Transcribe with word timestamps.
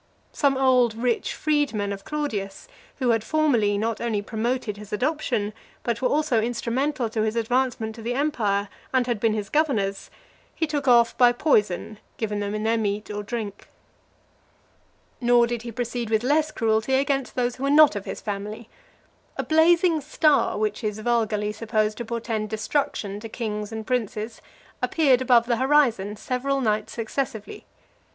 Some 0.33 0.57
old 0.57 0.95
rich 0.95 1.35
freedmen 1.35 1.93
of 1.93 2.05
Claudius, 2.05 2.67
who 2.97 3.11
had 3.11 3.23
formerly 3.23 3.77
not 3.77 4.01
only 4.01 4.23
promoted 4.23 4.77
(366) 4.77 4.79
his 4.89 4.93
adoption, 4.97 5.53
but 5.83 6.01
were 6.01 6.07
also 6.09 6.41
instrumental 6.41 7.07
to 7.11 7.21
his 7.21 7.35
advancement 7.35 7.93
to 7.93 8.01
the 8.01 8.15
empire, 8.15 8.67
and 8.91 9.05
had 9.05 9.19
been 9.19 9.35
his 9.35 9.47
governors, 9.49 10.09
he 10.55 10.65
took 10.65 10.87
off 10.87 11.15
by 11.19 11.31
poison 11.31 11.99
given 12.17 12.39
them 12.39 12.55
in 12.55 12.63
their 12.63 12.79
meat 12.79 13.11
or 13.11 13.21
drink. 13.21 13.67
XXXVI. 15.21 15.25
Nor 15.27 15.45
did 15.45 15.61
he 15.61 15.71
proceed 15.71 16.09
with 16.09 16.23
less 16.23 16.49
cruelty 16.49 16.95
against 16.95 17.35
those 17.35 17.57
who 17.57 17.63
were 17.65 17.69
not 17.69 17.95
of 17.95 18.05
his 18.05 18.21
family. 18.21 18.67
A 19.37 19.43
blazing 19.43 20.01
star, 20.01 20.57
which 20.57 20.83
is 20.83 20.97
vulgarly 20.97 21.51
supposed 21.51 21.99
to 21.99 22.05
portend 22.05 22.49
destruction 22.49 23.19
to 23.19 23.29
kings 23.29 23.71
and 23.71 23.85
princes, 23.85 24.41
appeared 24.81 25.21
above 25.21 25.45
the 25.45 25.57
horizon 25.57 26.15
several 26.15 26.59
nights 26.59 26.91
successively. 26.91 27.65